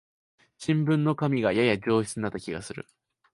[0.57, 2.87] 新聞の紙がやや上質になった気がする